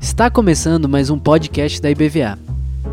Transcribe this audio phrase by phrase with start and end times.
[0.00, 2.36] Está começando mais um podcast da IBVA.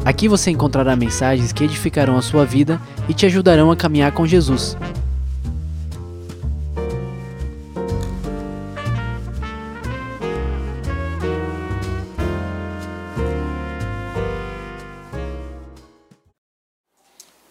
[0.06, 2.80] Aqui você encontrará mensagens que edificarão a sua vida
[3.10, 4.78] e te ajudarão a caminhar com Jesus.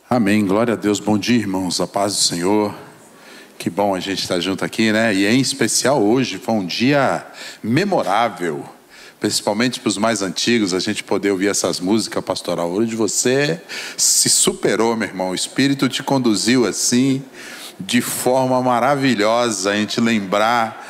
[0.09, 0.47] Amém.
[0.47, 1.01] Glória a Deus.
[1.01, 1.81] Bom dia, irmãos.
[1.81, 2.90] A paz do Senhor.
[3.61, 5.15] Que bom a gente estar junto aqui, né?
[5.15, 7.23] E em especial hoje foi um dia
[7.63, 8.65] memorável,
[9.21, 12.71] principalmente para os mais antigos, a gente poder ouvir essas músicas pastoral.
[12.71, 13.61] Hoje você
[13.99, 15.29] se superou, meu irmão.
[15.29, 17.23] O Espírito te conduziu assim,
[17.79, 20.90] de forma maravilhosa, a gente lembrar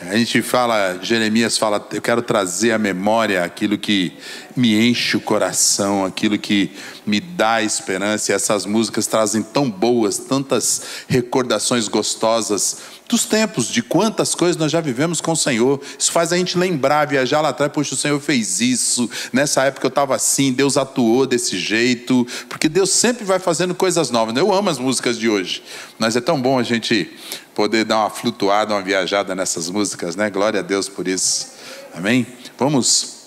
[0.00, 4.12] a gente fala, Jeremias fala, eu quero trazer à memória aquilo que
[4.54, 6.70] me enche o coração, aquilo que
[7.04, 8.30] me dá esperança.
[8.30, 14.70] E essas músicas trazem tão boas, tantas recordações gostosas dos tempos, de quantas coisas nós
[14.70, 15.80] já vivemos com o Senhor.
[15.98, 19.10] Isso faz a gente lembrar, viajar lá atrás, poxa, o Senhor fez isso.
[19.32, 24.10] Nessa época eu estava assim, Deus atuou desse jeito, porque Deus sempre vai fazendo coisas
[24.10, 24.36] novas.
[24.36, 25.62] Eu amo as músicas de hoje,
[25.98, 27.10] mas é tão bom a gente
[27.58, 30.30] poder dar uma flutuada, uma viajada nessas músicas, né?
[30.30, 31.54] Glória a Deus por isso.
[31.92, 32.24] Amém?
[32.56, 33.24] Vamos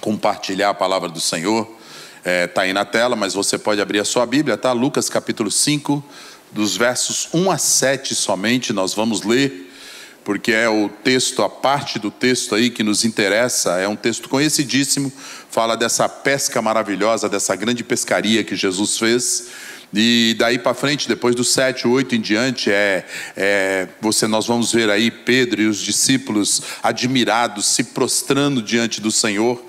[0.00, 1.70] compartilhar a palavra do Senhor.
[2.18, 4.72] Está é, tá aí na tela, mas você pode abrir a sua Bíblia, tá?
[4.72, 6.04] Lucas capítulo 5,
[6.50, 9.72] dos versos 1 a 7 somente, nós vamos ler,
[10.24, 14.28] porque é o texto, a parte do texto aí que nos interessa, é um texto
[14.28, 15.12] conhecidíssimo,
[15.48, 19.69] fala dessa pesca maravilhosa, dessa grande pescaria que Jesus fez.
[19.92, 23.04] E daí para frente, depois do 7, 8 em diante, é,
[23.36, 29.10] é, você, nós vamos ver aí Pedro e os discípulos admirados, se prostrando diante do
[29.10, 29.60] Senhor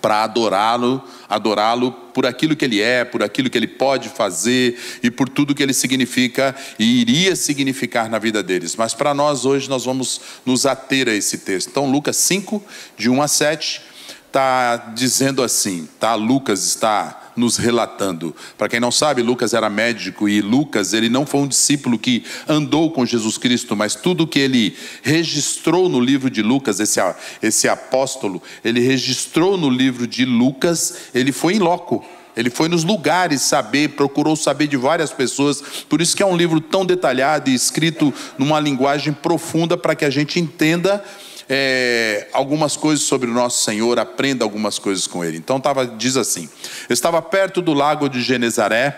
[0.00, 5.10] para adorá-lo, adorá-lo por aquilo que ele é, por aquilo que ele pode fazer e
[5.10, 8.76] por tudo que ele significa e iria significar na vida deles.
[8.76, 11.70] Mas para nós hoje nós vamos nos ater a esse texto.
[11.70, 12.62] Então Lucas 5
[12.96, 13.82] de 1 a 7
[14.26, 16.14] está dizendo assim, tá?
[16.14, 18.34] Lucas está nos relatando.
[18.56, 22.24] Para quem não sabe, Lucas era médico e Lucas, ele não foi um discípulo que
[22.48, 27.00] andou com Jesus Cristo, mas tudo que ele registrou no livro de Lucas, esse,
[27.42, 32.04] esse apóstolo, ele registrou no livro de Lucas, ele foi em loco.
[32.36, 35.60] Ele foi nos lugares saber, procurou saber de várias pessoas.
[35.88, 40.04] Por isso que é um livro tão detalhado e escrito numa linguagem profunda para que
[40.04, 41.04] a gente entenda
[41.48, 45.38] é, algumas coisas sobre o nosso Senhor, aprenda algumas coisas com ele.
[45.38, 46.48] Então tava, diz assim:
[46.90, 48.96] estava perto do lago de Genezaré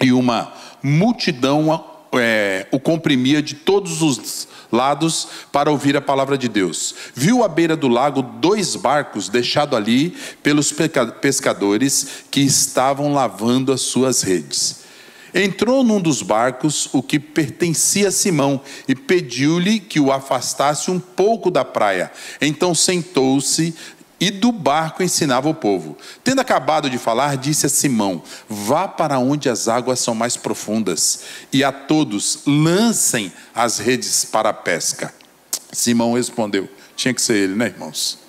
[0.00, 0.52] e uma
[0.82, 6.94] multidão é, o comprimia de todos os lados para ouvir a palavra de Deus.
[7.14, 10.72] Viu à beira do lago dois barcos deixados ali pelos
[11.20, 14.82] pescadores que estavam lavando as suas redes.
[15.34, 21.00] Entrou num dos barcos, o que pertencia a Simão, e pediu-lhe que o afastasse um
[21.00, 22.12] pouco da praia.
[22.40, 23.74] Então sentou-se
[24.20, 25.98] e do barco ensinava o povo.
[26.22, 31.22] Tendo acabado de falar, disse a Simão: Vá para onde as águas são mais profundas,
[31.52, 35.12] e a todos lancem as redes para a pesca.
[35.72, 38.22] Simão respondeu: Tinha que ser ele, né, irmãos?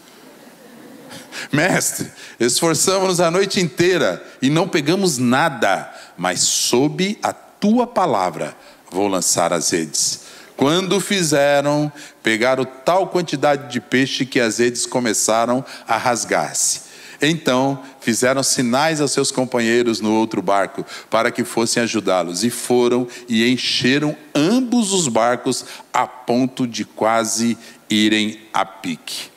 [1.52, 8.56] Mestre, esforçamos-nos a noite inteira e não pegamos nada mas sob a tua palavra
[8.92, 10.22] vou lançar as redes.
[10.56, 11.92] Quando fizeram,
[12.22, 16.94] pegaram tal quantidade de peixe que as redes começaram a rasgar-se.
[17.22, 23.08] Então fizeram sinais aos seus companheiros no outro barco para que fossem ajudá-los, e foram
[23.30, 27.58] e encheram ambos os barcos a ponto de quase
[27.90, 29.32] irem a pique.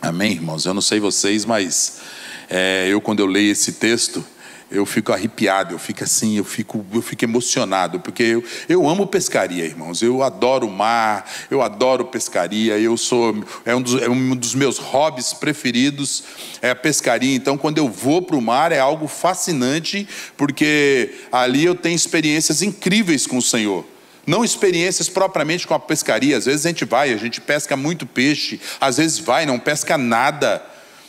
[0.00, 0.64] Amém, irmãos?
[0.64, 2.00] Eu não sei vocês, mas
[2.48, 4.24] é, eu, quando eu leio esse texto,
[4.70, 9.06] eu fico arrepiado, eu fico assim, eu fico, eu fico emocionado, porque eu, eu amo
[9.06, 10.02] pescaria, irmãos.
[10.02, 14.54] Eu adoro o mar, eu adoro pescaria, eu sou é um dos, é um dos
[14.54, 16.24] meus hobbies preferidos
[16.60, 17.34] é a pescaria.
[17.34, 22.62] Então, quando eu vou para o mar é algo fascinante, porque ali eu tenho experiências
[22.62, 23.84] incríveis com o Senhor.
[24.26, 26.36] Não experiências propriamente com a pescaria.
[26.36, 29.98] Às vezes a gente vai, a gente pesca muito peixe, às vezes vai, não pesca
[29.98, 30.62] nada.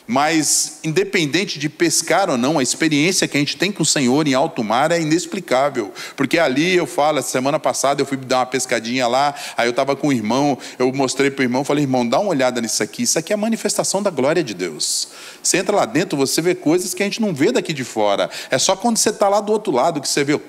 [0.08, 4.28] Mas, independente de pescar ou não, a experiência que a gente tem com o Senhor
[4.28, 5.92] em alto mar é inexplicável.
[6.16, 9.96] Porque ali eu falo, semana passada eu fui dar uma pescadinha lá, aí eu estava
[9.96, 13.04] com o irmão, eu mostrei para o irmão, falei, irmão, dá uma olhada nisso aqui,
[13.04, 15.08] isso aqui é a manifestação da glória de Deus.
[15.42, 18.30] Você entra lá dentro, você vê coisas que a gente não vê daqui de fora.
[18.52, 20.40] É só quando você está lá do outro lado que você vê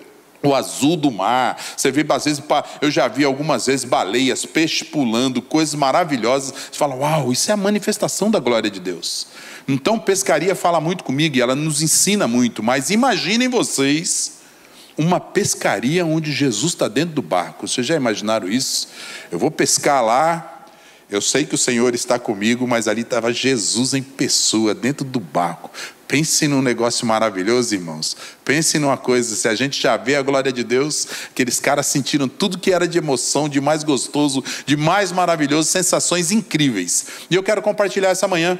[0.43, 1.61] o azul do mar.
[1.77, 2.43] Você vê, às vezes,
[2.81, 6.55] eu já vi algumas vezes baleias, peixes pulando, coisas maravilhosas.
[6.71, 9.27] Você fala, uau, isso é a manifestação da glória de Deus.
[9.69, 14.37] Então, pescaria fala muito comigo e ela nos ensina muito, mas imaginem vocês
[14.97, 17.69] uma pescaria onde Jesus está dentro do barco.
[17.69, 18.89] Vocês já imaginaram isso?
[19.31, 20.56] Eu vou pescar lá,
[21.09, 25.21] eu sei que o Senhor está comigo, mas ali estava Jesus em pessoa, dentro do
[25.21, 25.71] barco.
[26.09, 28.17] Pense num negócio maravilhoso, irmãos.
[28.45, 32.29] Pense numa coisa, se a gente já vê a glória de Deus, aqueles caras sentiram
[32.29, 37.07] tudo que era de emoção, de mais gostoso, de mais maravilhoso, sensações incríveis.
[37.31, 38.59] E eu quero compartilhar essa manhã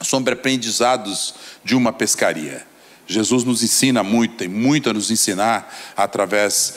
[0.00, 2.66] sobre aprendizados de uma pescaria.
[3.06, 6.74] Jesus nos ensina muito, tem muito a nos ensinar através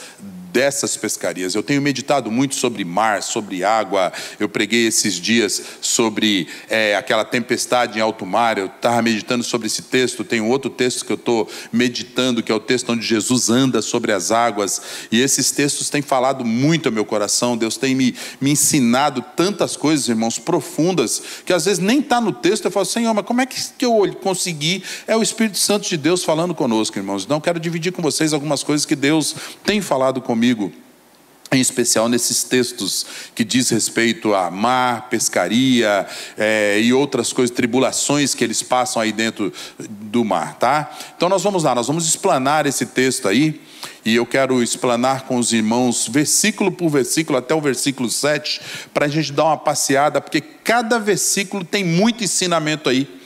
[0.52, 1.54] dessas pescarias.
[1.54, 4.12] Eu tenho meditado muito sobre mar, sobre água.
[4.38, 8.58] Eu preguei esses dias sobre é, aquela tempestade em alto mar.
[8.58, 10.22] Eu estava meditando sobre esse texto.
[10.22, 14.12] Tem outro texto que eu estou meditando, que é o texto onde Jesus anda sobre
[14.12, 14.82] as águas.
[15.10, 17.56] E esses textos têm falado muito ao meu coração.
[17.56, 22.32] Deus tem me, me ensinado tantas coisas, irmãos, profundas, que às vezes nem está no
[22.32, 22.66] texto.
[22.66, 24.84] Eu falo, Senhor, mas como é que eu consegui?
[25.06, 27.24] É o Espírito Santo de Deus falando conosco, irmãos.
[27.24, 29.34] Então, quero dividir com vocês algumas coisas que Deus
[29.64, 30.72] tem falado comigo comigo,
[31.52, 36.04] em especial nesses textos que diz respeito a mar, pescaria
[36.36, 40.90] é, e outras coisas, tribulações que eles passam aí dentro do mar, tá?
[41.16, 43.60] Então nós vamos lá, nós vamos explanar esse texto aí,
[44.04, 48.60] e eu quero explanar com os irmãos, versículo por versículo, até o versículo 7,
[48.92, 53.21] para a gente dar uma passeada, porque cada versículo tem muito ensinamento aí.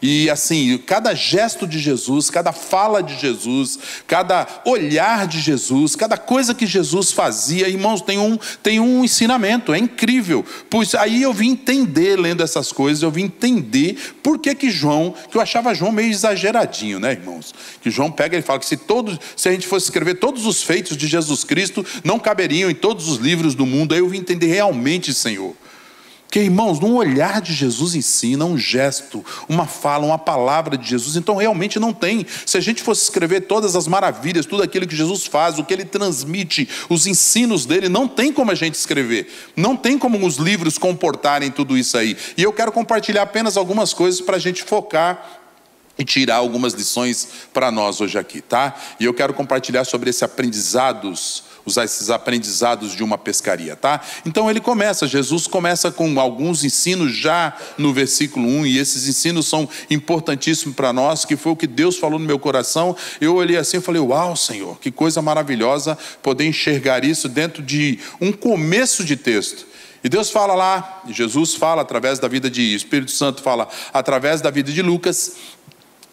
[0.00, 6.16] E assim, cada gesto de Jesus, cada fala de Jesus, cada olhar de Jesus, cada
[6.16, 10.44] coisa que Jesus fazia, irmãos, tem um, tem um ensinamento, é incrível.
[10.70, 15.14] Pois aí eu vim entender, lendo essas coisas, eu vim entender por que que João,
[15.30, 17.54] que eu achava João meio exageradinho, né, irmãos?
[17.82, 20.62] Que João pega e fala que se todos, se a gente fosse escrever todos os
[20.62, 23.94] feitos de Jesus Cristo, não caberiam em todos os livros do mundo.
[23.94, 25.54] Aí eu vim entender realmente, Senhor
[26.30, 31.16] que, irmãos, num olhar de Jesus ensina, um gesto, uma fala, uma palavra de Jesus,
[31.16, 32.26] então realmente não tem.
[32.44, 35.72] Se a gente fosse escrever todas as maravilhas, tudo aquilo que Jesus faz, o que
[35.72, 39.32] ele transmite, os ensinos dele, não tem como a gente escrever.
[39.56, 42.16] Não tem como os livros comportarem tudo isso aí.
[42.36, 45.40] E eu quero compartilhar apenas algumas coisas para a gente focar
[45.98, 48.74] e tirar algumas lições para nós hoje aqui, tá?
[49.00, 54.00] E eu quero compartilhar sobre esses aprendizados usar esses aprendizados de uma pescaria, tá?
[54.26, 59.46] Então ele começa, Jesus começa com alguns ensinos já no versículo 1, e esses ensinos
[59.46, 62.96] são importantíssimos para nós, que foi o que Deus falou no meu coração.
[63.20, 67.98] Eu olhei assim e falei: Uau, Senhor, que coisa maravilhosa poder enxergar isso dentro de
[68.20, 69.66] um começo de texto.
[70.02, 74.48] E Deus fala lá, Jesus fala através da vida de Espírito Santo fala através da
[74.48, 75.32] vida de Lucas,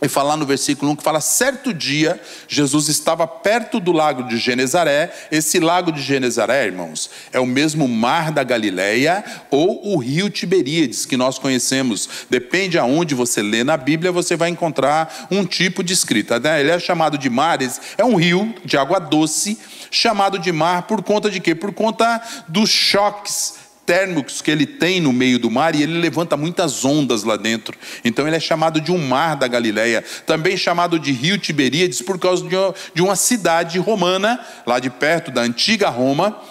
[0.06, 4.38] e falar no versículo 1 que fala: certo dia, Jesus estava perto do lago de
[4.38, 5.12] Genezaré.
[5.32, 11.06] Esse lago de Genezaré, irmãos, é o mesmo mar da Galileia ou o rio Tiberíades
[11.06, 12.26] que nós conhecemos.
[12.30, 16.40] Depende aonde você lê na Bíblia, você vai encontrar um tipo de escrita.
[16.40, 16.62] Né?
[16.62, 19.58] Ele é chamado de mares, é um rio de água doce,
[19.90, 21.56] chamado de mar por conta de quê?
[21.56, 26.36] Por conta dos choques térmicos que ele tem no meio do mar e ele levanta
[26.36, 27.78] muitas ondas lá dentro.
[28.04, 32.18] Então ele é chamado de um mar da Galileia, também chamado de rio Tiberíades por
[32.18, 32.46] causa
[32.94, 36.42] de uma cidade romana lá de perto da antiga Roma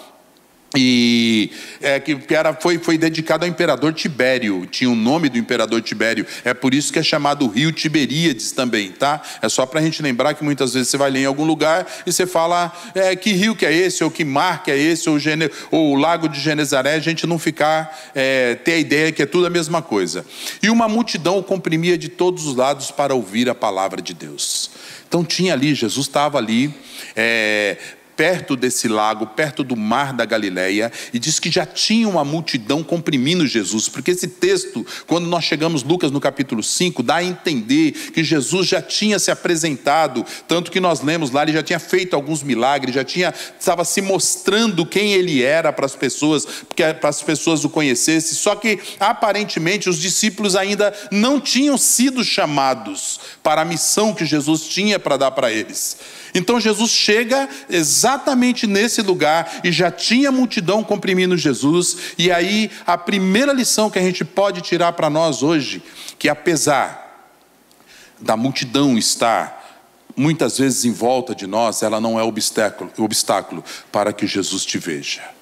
[0.75, 1.51] e
[1.81, 6.25] é, que era, foi, foi dedicado ao imperador Tibério, tinha o nome do imperador Tibério,
[6.43, 9.21] é por isso que é chamado Rio Tiberíades também, tá?
[9.41, 11.87] É só para a gente lembrar que muitas vezes você vai ler em algum lugar
[12.05, 15.09] e você fala é, que rio que é esse, ou que mar que é esse,
[15.09, 19.11] ou, Gene, ou o lago de Genezaré, a gente não ficar, é, ter a ideia
[19.11, 20.25] que é tudo a mesma coisa.
[20.61, 24.71] E uma multidão o comprimia de todos os lados para ouvir a palavra de Deus.
[25.07, 26.73] Então tinha ali, Jesus estava ali,
[27.15, 27.77] é,
[28.15, 32.83] perto desse lago, perto do mar da Galileia, e diz que já tinha uma multidão
[32.83, 37.91] comprimindo Jesus, porque esse texto, quando nós chegamos Lucas no capítulo 5, dá a entender
[38.13, 42.15] que Jesus já tinha se apresentado, tanto que nós lemos lá, ele já tinha feito
[42.15, 46.45] alguns milagres, já tinha estava se mostrando quem ele era para as pessoas,
[46.99, 48.33] para as pessoas o conhecessem.
[48.35, 54.61] Só que aparentemente os discípulos ainda não tinham sido chamados para a missão que Jesus
[54.61, 55.97] tinha para dar para eles.
[56.33, 58.04] Então Jesus chega exatamente
[58.67, 64.01] nesse lugar e já tinha multidão comprimindo Jesus, e aí a primeira lição que a
[64.01, 65.83] gente pode tirar para nós hoje,
[66.19, 67.03] que apesar
[68.19, 69.63] da multidão estar
[70.15, 74.77] muitas vezes em volta de nós, ela não é obstáculo, obstáculo para que Jesus te
[74.77, 75.34] veja.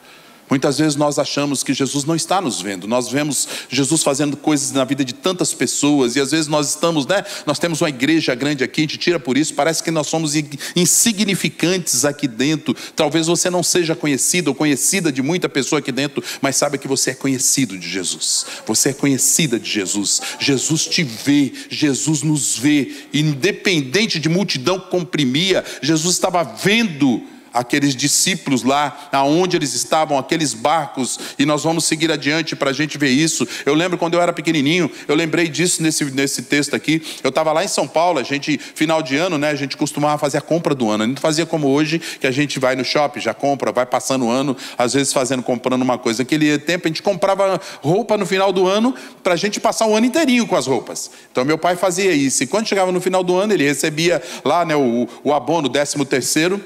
[0.49, 2.87] Muitas vezes nós achamos que Jesus não está nos vendo.
[2.87, 7.05] Nós vemos Jesus fazendo coisas na vida de tantas pessoas e às vezes nós estamos,
[7.07, 7.23] né?
[7.45, 10.33] Nós temos uma igreja grande aqui, a gente tira por isso, parece que nós somos
[10.75, 12.75] insignificantes aqui dentro.
[12.95, 16.87] Talvez você não seja conhecido ou conhecida de muita pessoa aqui dentro, mas sabe que
[16.87, 18.45] você é conhecido de Jesus.
[18.65, 20.21] Você é conhecida de Jesus.
[20.39, 28.63] Jesus te vê, Jesus nos vê, independente de multidão comprimia, Jesus estava vendo aqueles discípulos
[28.63, 33.09] lá, aonde eles estavam, aqueles barcos, e nós vamos seguir adiante para a gente ver
[33.09, 33.47] isso.
[33.65, 37.01] Eu lembro quando eu era pequenininho, eu lembrei disso nesse, nesse texto aqui.
[37.23, 40.17] Eu estava lá em São Paulo, a gente, final de ano, né, a gente costumava
[40.17, 41.03] fazer a compra do ano.
[41.03, 44.25] A gente fazia como hoje, que a gente vai no shopping, já compra, vai passando
[44.25, 46.23] o ano, às vezes fazendo, comprando uma coisa.
[46.23, 49.95] Naquele tempo a gente comprava roupa no final do ano para a gente passar o
[49.95, 51.11] ano inteirinho com as roupas.
[51.31, 52.43] Então meu pai fazia isso.
[52.43, 56.05] E quando chegava no final do ano, ele recebia lá né, o, o abono, décimo
[56.05, 56.63] terceiro,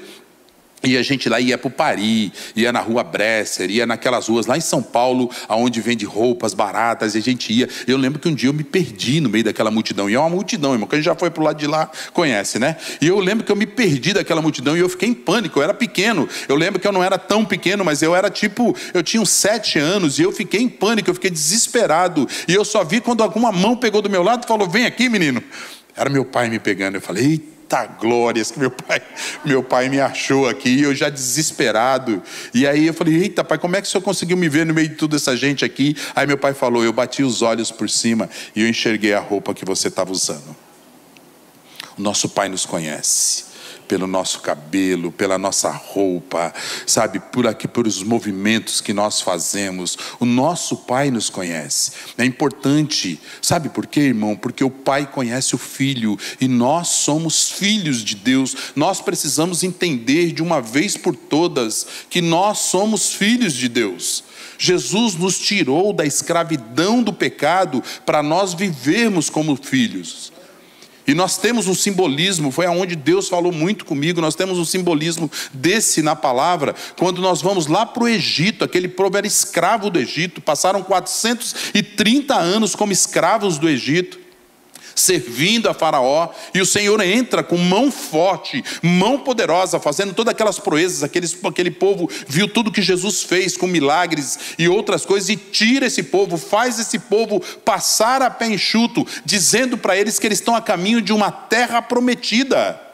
[0.82, 4.46] e a gente lá ia para o Pari, ia na rua Bresser, ia naquelas ruas
[4.46, 7.68] lá em São Paulo, aonde vende roupas baratas, e a gente ia.
[7.86, 10.30] Eu lembro que um dia eu me perdi no meio daquela multidão, e é uma
[10.30, 12.76] multidão, irmão, quem já foi para o lado de lá conhece, né?
[13.00, 15.62] E eu lembro que eu me perdi daquela multidão e eu fiquei em pânico, eu
[15.64, 16.28] era pequeno.
[16.48, 19.30] Eu lembro que eu não era tão pequeno, mas eu era tipo, eu tinha uns
[19.30, 22.28] sete anos, e eu fiquei em pânico, eu fiquei desesperado.
[22.46, 25.08] E eu só vi quando alguma mão pegou do meu lado e falou: Vem aqui,
[25.08, 25.42] menino.
[25.96, 26.94] Era meu pai me pegando.
[26.94, 29.02] Eu falei: Eita eita glórias que meu pai,
[29.44, 32.22] meu pai me achou aqui, eu já desesperado.
[32.54, 34.72] E aí eu falei, eita pai, como é que o senhor conseguiu me ver no
[34.72, 35.94] meio de toda essa gente aqui?
[36.16, 39.52] Aí meu pai falou, eu bati os olhos por cima e eu enxerguei a roupa
[39.52, 40.56] que você estava usando.
[41.98, 43.47] O nosso pai nos conhece
[43.88, 46.52] pelo nosso cabelo, pela nossa roupa,
[46.86, 49.96] sabe, por aqui, por os movimentos que nós fazemos.
[50.20, 51.92] O nosso Pai nos conhece.
[52.18, 54.36] É importante, sabe por quê, irmão?
[54.36, 58.54] Porque o Pai conhece o Filho e nós somos filhos de Deus.
[58.76, 64.22] Nós precisamos entender de uma vez por todas que nós somos filhos de Deus.
[64.58, 70.32] Jesus nos tirou da escravidão do pecado para nós vivermos como filhos.
[71.08, 75.30] E nós temos um simbolismo, foi aonde Deus falou muito comigo, nós temos um simbolismo
[75.54, 79.98] desse na palavra, quando nós vamos lá para o Egito, aquele povo era escravo do
[79.98, 84.27] Egito, passaram 430 anos como escravos do Egito
[84.98, 90.58] servindo a Faraó, e o Senhor entra com mão forte, mão poderosa, fazendo todas aquelas
[90.58, 91.02] proezas.
[91.02, 95.86] Aqueles, aquele povo viu tudo que Jesus fez com milagres e outras coisas, e tira
[95.86, 100.54] esse povo, faz esse povo passar a pé enxuto, dizendo para eles que eles estão
[100.54, 102.87] a caminho de uma terra prometida.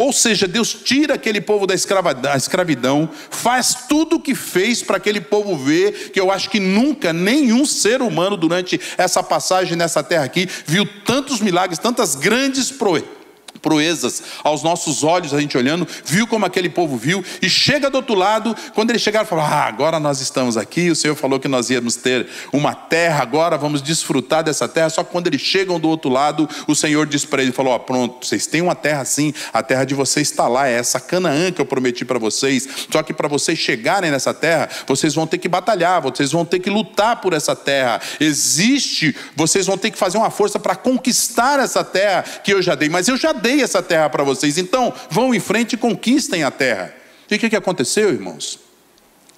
[0.00, 5.20] Ou seja, Deus tira aquele povo da escravidão, faz tudo o que fez para aquele
[5.20, 10.24] povo ver, que eu acho que nunca nenhum ser humano durante essa passagem nessa terra
[10.24, 13.19] aqui viu tantos milagres, tantas grandes proezas
[13.60, 17.96] proezas aos nossos olhos, a gente olhando, viu como aquele povo viu, e chega do
[17.96, 21.48] outro lado, quando eles chegaram, falou: Ah, agora nós estamos aqui, o Senhor falou que
[21.48, 24.90] nós íamos ter uma terra, agora vamos desfrutar dessa terra.
[24.90, 28.26] Só que quando eles chegam do outro lado, o Senhor diz para eles: falou, pronto,
[28.26, 31.60] vocês têm uma terra assim, a terra de vocês está lá, é essa Canaã que
[31.60, 32.68] eu prometi para vocês.
[32.90, 36.60] Só que para vocês chegarem nessa terra, vocês vão ter que batalhar, vocês vão ter
[36.60, 38.00] que lutar por essa terra.
[38.18, 42.74] Existe, vocês vão ter que fazer uma força para conquistar essa terra que eu já
[42.74, 45.76] dei, mas eu já dei dei essa terra para vocês, então vão em frente e
[45.76, 46.94] conquistem a terra.
[47.28, 48.60] E o que, que aconteceu, irmãos?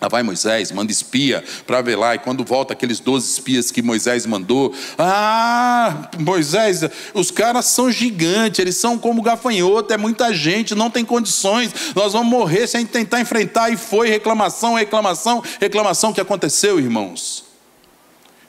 [0.01, 3.81] Lá vai Moisés, manda espia para ver lá, e quando volta aqueles 12 espias que
[3.81, 6.83] Moisés mandou, ah, Moisés,
[7.15, 12.13] os caras são gigantes, eles são como gafanhoto, é muita gente, não tem condições, nós
[12.13, 16.11] vamos morrer sem tentar enfrentar, e foi reclamação, reclamação, reclamação.
[16.11, 17.45] O que aconteceu, irmãos?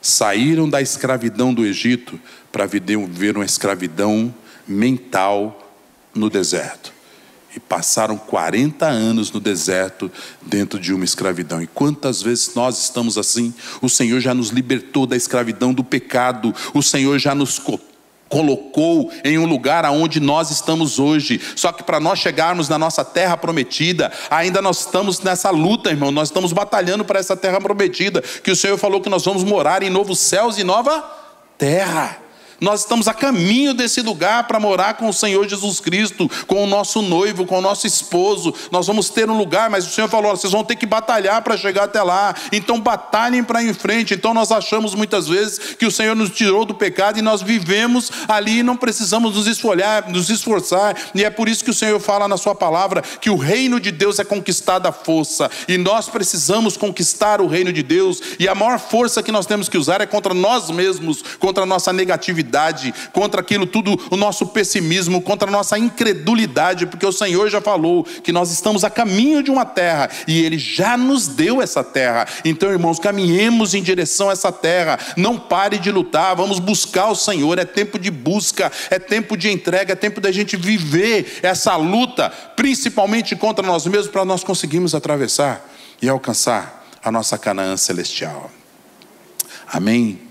[0.02, 4.34] Saíram da escravidão do Egito para viver uma escravidão
[4.66, 5.72] mental
[6.14, 6.92] no deserto.
[7.54, 10.10] E passaram 40 anos no deserto,
[10.42, 11.62] dentro de uma escravidão.
[11.62, 13.54] E quantas vezes nós estamos assim?
[13.80, 17.60] O Senhor já nos libertou da escravidão do pecado, o Senhor já nos
[18.28, 21.40] colocou em um lugar aonde nós estamos hoje.
[21.54, 26.10] Só que para nós chegarmos na nossa terra prometida, ainda nós estamos nessa luta, irmão.
[26.10, 29.84] Nós estamos batalhando para essa terra prometida, que o Senhor falou que nós vamos morar
[29.84, 31.04] em novos céus e nova
[31.56, 32.23] terra.
[32.64, 36.66] Nós estamos a caminho desse lugar para morar com o Senhor Jesus Cristo, com o
[36.66, 38.54] nosso noivo, com o nosso esposo.
[38.72, 41.58] Nós vamos ter um lugar, mas o Senhor falou: vocês vão ter que batalhar para
[41.58, 42.34] chegar até lá.
[42.50, 44.14] Então batalhem para em frente.
[44.14, 48.10] Então nós achamos muitas vezes que o Senhor nos tirou do pecado e nós vivemos
[48.26, 50.96] ali e não precisamos nos esfolhar, nos esforçar.
[51.14, 53.90] E é por isso que o Senhor fala na sua palavra que o reino de
[53.92, 55.50] Deus é conquistado à força.
[55.68, 58.22] E nós precisamos conquistar o reino de Deus.
[58.38, 61.66] E a maior força que nós temos que usar é contra nós mesmos, contra a
[61.66, 62.53] nossa negatividade
[63.12, 68.04] contra aquilo tudo, o nosso pessimismo, contra a nossa incredulidade, porque o Senhor já falou
[68.04, 72.26] que nós estamos a caminho de uma terra e Ele já nos deu essa terra.
[72.44, 77.14] Então, irmãos, caminhemos em direção a essa terra, não pare de lutar, vamos buscar o
[77.14, 77.58] Senhor.
[77.58, 82.30] É tempo de busca, é tempo de entrega, é tempo da gente viver essa luta,
[82.56, 85.68] principalmente contra nós mesmos, para nós conseguirmos atravessar
[86.00, 88.50] e alcançar a nossa Canaã celestial.
[89.70, 90.23] Amém?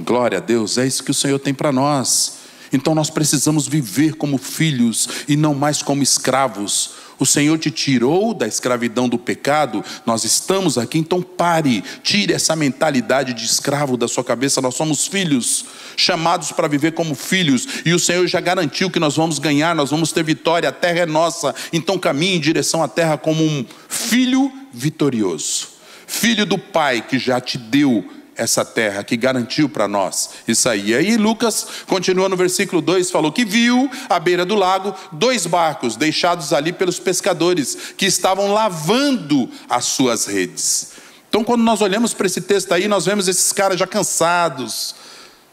[0.00, 2.38] Glória a Deus, é isso que o Senhor tem para nós.
[2.72, 6.90] Então nós precisamos viver como filhos e não mais como escravos.
[7.18, 12.54] O Senhor te tirou da escravidão do pecado, nós estamos aqui, então pare, tire essa
[12.54, 14.60] mentalidade de escravo da sua cabeça.
[14.60, 15.64] Nós somos filhos,
[15.96, 19.90] chamados para viver como filhos, e o Senhor já garantiu que nós vamos ganhar, nós
[19.90, 21.52] vamos ter vitória, a terra é nossa.
[21.72, 25.66] Então caminhe em direção à terra como um filho vitorioso,
[26.06, 30.90] filho do Pai que já te deu essa terra, que garantiu para nós isso aí.
[30.90, 35.44] E aí Lucas continua no versículo 2, falou que viu à beira do lago dois
[35.44, 40.92] barcos deixados ali pelos pescadores que estavam lavando as suas redes.
[41.28, 44.94] Então, quando nós olhamos para esse texto aí, nós vemos esses caras já cansados,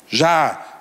[0.08, 0.75] já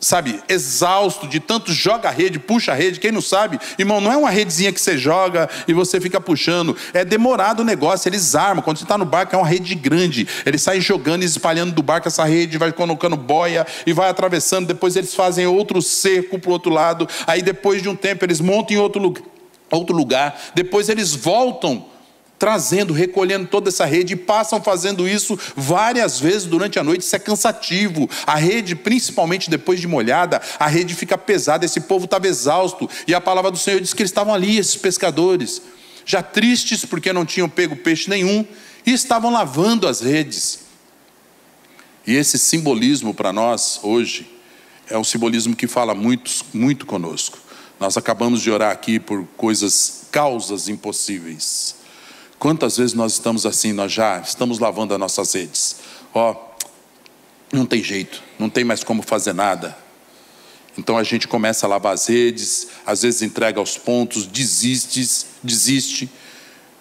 [0.00, 3.00] sabe, exausto de tanto joga rede, puxa rede.
[3.00, 6.76] Quem não sabe, irmão, não é uma redezinha que você joga e você fica puxando.
[6.92, 8.62] É demorado o negócio, eles armam.
[8.62, 10.26] Quando você está no barco, é uma rede grande.
[10.46, 14.66] Eles saem jogando e espalhando do barco essa rede, vai colocando boia e vai atravessando.
[14.66, 17.08] Depois eles fazem outro cerco para o outro lado.
[17.26, 19.24] Aí depois de um tempo eles montam em outro lugar.
[19.70, 21.84] Outro lugar, depois eles voltam
[22.38, 27.02] trazendo, recolhendo toda essa rede, e passam fazendo isso várias vezes durante a noite.
[27.02, 28.08] Isso é cansativo.
[28.26, 31.64] A rede, principalmente depois de molhada, a rede fica pesada.
[31.64, 32.88] Esse povo estava exausto.
[33.06, 35.62] E a palavra do Senhor diz que eles estavam ali, esses pescadores,
[36.04, 38.46] já tristes porque não tinham pego peixe nenhum,
[38.86, 40.60] e estavam lavando as redes.
[42.06, 44.26] E esse simbolismo para nós hoje
[44.88, 47.38] é um simbolismo que fala muito, muito conosco.
[47.78, 51.77] Nós acabamos de orar aqui por coisas, causas impossíveis.
[52.38, 55.76] Quantas vezes nós estamos assim, nós já estamos lavando as nossas redes.
[56.14, 56.36] Ó,
[57.52, 59.76] não tem jeito, não tem mais como fazer nada.
[60.76, 66.08] Então a gente começa a lavar as redes, às vezes entrega aos pontos, desiste, desiste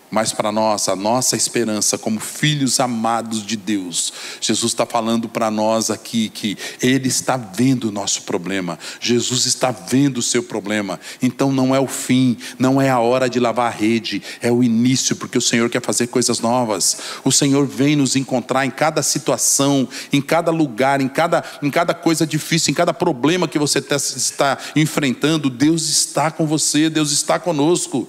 [0.10, 5.52] mas para nós, a nossa esperança como filhos amados de Deus, Jesus está falando para
[5.52, 11.00] nós aqui que Ele está vendo o nosso problema, Jesus está vendo o seu problema,
[11.22, 14.64] então não é o fim, não é a hora de lavar a rede, é o
[14.64, 19.04] início, porque o Senhor quer fazer coisas novas, o Senhor vem nos encontrar em cada
[19.04, 23.80] situação, em cada lugar, em cada, em cada coisa difícil, em cada problema que você
[23.80, 28.08] está enfrentando, Deus está com você, Deus está conosco.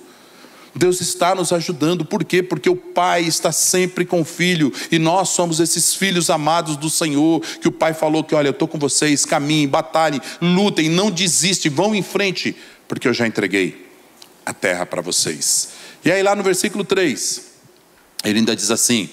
[0.79, 2.43] Deus está nos ajudando, por quê?
[2.43, 6.89] Porque o Pai está sempre com o Filho, e nós somos esses filhos amados do
[6.89, 11.11] Senhor, que o Pai falou que, olha, eu estou com vocês, caminhem, batalhem, lutem, não
[11.11, 13.87] desistem, vão em frente, porque eu já entreguei
[14.47, 15.71] a terra para vocês.
[16.05, 17.43] E aí lá no versículo 3,
[18.25, 19.11] ele ainda diz assim: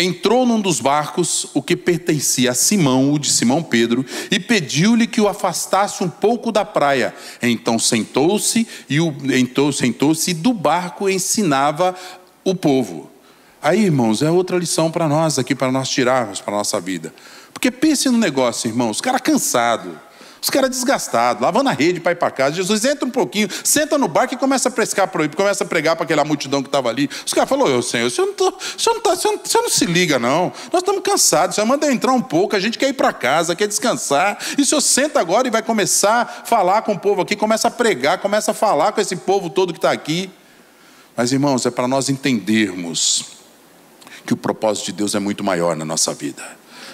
[0.00, 5.06] entrou num dos barcos, o que pertencia a Simão, o de Simão Pedro, e pediu-lhe
[5.06, 7.14] que o afastasse um pouco da praia.
[7.42, 11.94] Então sentou-se e o, então sentou-se do barco ensinava
[12.44, 13.10] o povo.
[13.62, 17.14] Aí, irmãos, é outra lição para nós aqui, para nós tirarmos para a nossa vida.
[17.52, 20.09] Porque pense no negócio, irmãos, cara cansado
[20.40, 22.56] os caras desgastados, lavando a rede para ir para casa.
[22.56, 25.96] Jesus entra um pouquinho, senta no barco e começa a pescar para começa a pregar
[25.96, 27.08] para aquela multidão que estava ali.
[27.24, 29.70] Os caras falaram, Senhor, o senhor, não tá, o, senhor não tá, o senhor não
[29.70, 30.52] se liga, não.
[30.72, 33.54] Nós estamos cansados, o senhor manda entrar um pouco, a gente quer ir para casa,
[33.54, 34.38] quer descansar.
[34.56, 37.68] E o senhor senta agora e vai começar a falar com o povo aqui, começa
[37.68, 40.30] a pregar, começa a falar com esse povo todo que está aqui.
[41.16, 43.24] Mas, irmãos, é para nós entendermos
[44.24, 46.42] que o propósito de Deus é muito maior na nossa vida.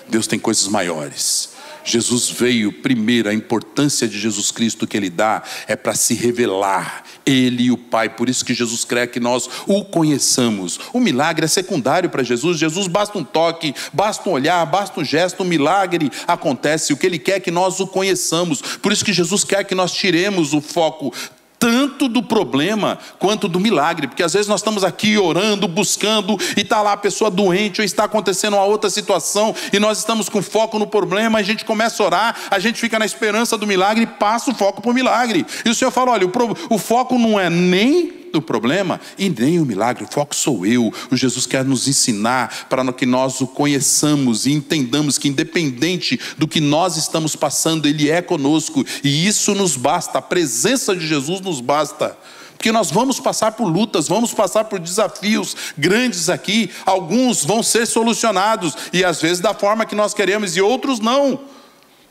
[0.08, 1.55] Deus tem coisas maiores.
[1.86, 7.04] Jesus veio primeiro, a importância de Jesus Cristo que ele dá é para se revelar,
[7.24, 8.08] ele e o Pai.
[8.08, 10.80] Por isso que Jesus quer que nós o conheçamos.
[10.92, 12.58] O milagre é secundário para Jesus.
[12.58, 16.92] Jesus basta um toque, basta um olhar, basta um gesto, um milagre acontece.
[16.92, 18.60] O que ele quer é que nós o conheçamos.
[18.60, 21.14] Por isso que Jesus quer que nós tiremos o foco
[21.58, 26.60] tanto do problema quanto do milagre, porque às vezes nós estamos aqui orando, buscando, e
[26.60, 30.42] está lá a pessoa doente, ou está acontecendo uma outra situação, e nós estamos com
[30.42, 34.04] foco no problema, a gente começa a orar, a gente fica na esperança do milagre
[34.04, 35.46] e passa o foco para o milagre.
[35.64, 39.28] E o Senhor fala: olha, o, pro, o foco não é nem o problema e
[39.28, 40.92] nem o milagre, o foco sou eu.
[41.10, 46.46] O Jesus quer nos ensinar para que nós o conheçamos e entendamos que, independente do
[46.46, 51.40] que nós estamos passando, Ele é conosco e isso nos basta, a presença de Jesus
[51.40, 52.16] nos basta.
[52.56, 57.86] Porque nós vamos passar por lutas, vamos passar por desafios grandes aqui, alguns vão ser
[57.86, 61.40] solucionados, e às vezes da forma que nós queremos, e outros não.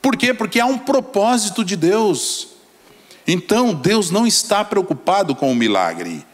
[0.01, 0.33] Por quê?
[0.35, 2.54] Porque há um propósito de Deus.
[3.27, 6.25] Então, Deus não está preocupado com o milagre.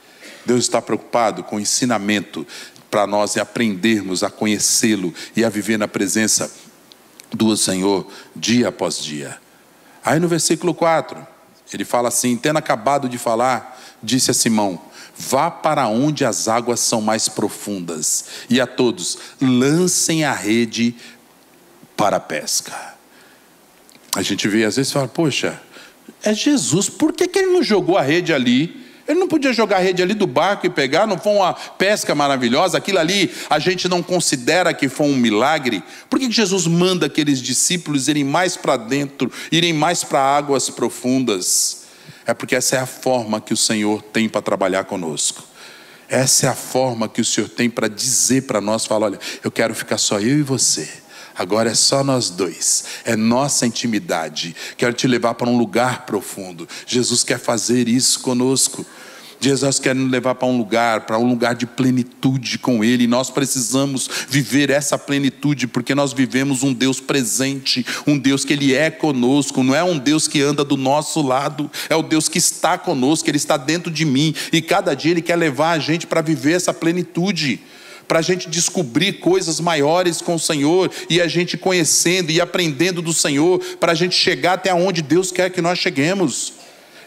[0.45, 2.45] Deus está preocupado com o ensinamento
[2.89, 6.51] para nós aprendermos a conhecê-lo e a viver na presença
[7.31, 9.39] do Senhor dia após dia.
[10.03, 11.25] Aí no versículo 4,
[11.73, 14.81] ele fala assim: tendo acabado de falar, disse a Simão:
[15.17, 20.95] Vá para onde as águas são mais profundas, e a todos lancem a rede
[21.95, 22.95] para a pesca.
[24.15, 25.61] A gente vê às vezes fala, poxa,
[26.23, 28.81] é Jesus, por que, que ele não jogou a rede ali?
[29.07, 32.15] Ele não podia jogar a rede ali do barco e pegar, não foi uma pesca
[32.15, 35.83] maravilhosa, aquilo ali a gente não considera que foi um milagre.
[36.09, 41.81] Por que Jesus manda aqueles discípulos irem mais para dentro, irem mais para águas profundas?
[42.25, 45.43] É porque essa é a forma que o Senhor tem para trabalhar conosco.
[46.07, 49.49] Essa é a forma que o Senhor tem para dizer para nós: fala, olha, eu
[49.49, 51.00] quero ficar só eu e você.
[51.37, 54.55] Agora é só nós dois, é nossa intimidade.
[54.77, 56.67] Quero te levar para um lugar profundo.
[56.85, 58.85] Jesus quer fazer isso conosco.
[59.41, 63.07] Jesus quer nos levar para um lugar, para um lugar de plenitude com Ele.
[63.07, 68.75] Nós precisamos viver essa plenitude, porque nós vivemos um Deus presente, um Deus que Ele
[68.75, 72.37] é conosco, não é um Deus que anda do nosso lado, é o Deus que
[72.37, 74.35] está conosco, Ele está dentro de mim.
[74.53, 77.59] E cada dia Ele quer levar a gente para viver essa plenitude
[78.11, 83.01] para a gente descobrir coisas maiores com o Senhor e a gente conhecendo e aprendendo
[83.01, 86.51] do Senhor, para a gente chegar até onde Deus quer que nós cheguemos.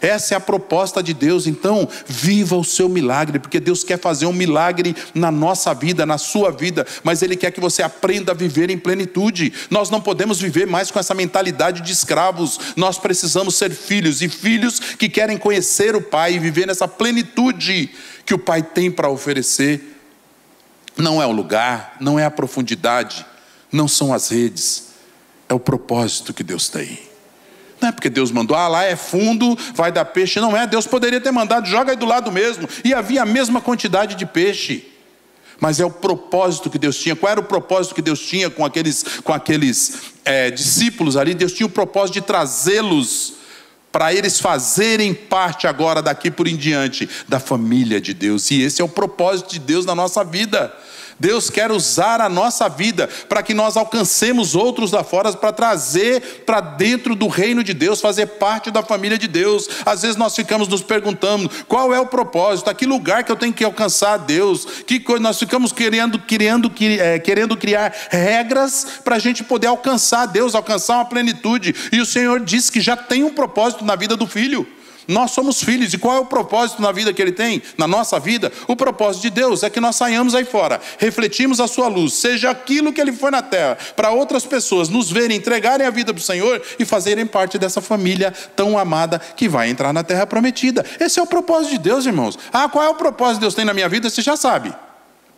[0.00, 1.46] Essa é a proposta de Deus.
[1.46, 6.16] Então, viva o seu milagre, porque Deus quer fazer um milagre na nossa vida, na
[6.16, 9.52] sua vida, mas Ele quer que você aprenda a viver em plenitude.
[9.68, 12.58] Nós não podemos viver mais com essa mentalidade de escravos.
[12.76, 17.90] Nós precisamos ser filhos e filhos que querem conhecer o Pai e viver nessa plenitude
[18.24, 19.93] que o Pai tem para oferecer.
[20.96, 23.26] Não é o lugar, não é a profundidade,
[23.70, 24.88] não são as redes,
[25.48, 26.98] é o propósito que Deus tem.
[27.80, 30.40] Não é porque Deus mandou, ah, lá é fundo, vai dar peixe.
[30.40, 33.60] Não é, Deus poderia ter mandado, joga aí do lado mesmo, e havia a mesma
[33.60, 34.90] quantidade de peixe.
[35.60, 37.14] Mas é o propósito que Deus tinha.
[37.14, 41.34] Qual era o propósito que Deus tinha com aqueles, com aqueles é, discípulos ali?
[41.34, 43.34] Deus tinha o propósito de trazê-los
[43.94, 48.50] para eles fazerem parte agora daqui por em diante da família de Deus.
[48.50, 50.76] E esse é o propósito de Deus na nossa vida.
[51.18, 56.42] Deus quer usar a nossa vida para que nós alcancemos outros lá fora, para trazer
[56.44, 59.68] para dentro do reino de Deus, fazer parte da família de Deus.
[59.84, 63.36] Às vezes nós ficamos nos perguntando qual é o propósito, a que lugar que eu
[63.36, 68.86] tenho que alcançar a Deus, que coisa, nós ficamos querendo, querendo, é, querendo criar regras
[69.04, 71.74] para a gente poder alcançar Deus, alcançar uma plenitude.
[71.92, 74.66] E o Senhor disse que já tem um propósito na vida do filho.
[75.06, 77.62] Nós somos filhos, e qual é o propósito na vida que Ele tem?
[77.76, 78.50] Na nossa vida?
[78.66, 82.50] O propósito de Deus é que nós saiamos aí fora, refletimos a Sua luz, seja
[82.50, 86.20] aquilo que Ele foi na terra, para outras pessoas nos verem, entregarem a vida para
[86.20, 90.84] o Senhor e fazerem parte dessa família tão amada que vai entrar na terra prometida.
[90.98, 92.38] Esse é o propósito de Deus, irmãos.
[92.52, 94.08] Ah, qual é o propósito que Deus tem na minha vida?
[94.08, 94.74] Você já sabe.